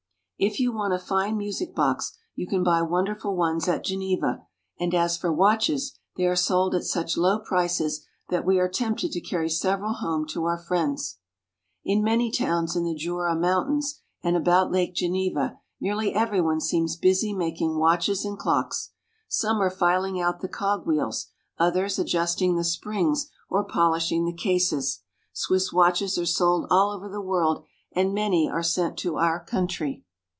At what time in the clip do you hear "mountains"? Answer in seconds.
13.35-14.01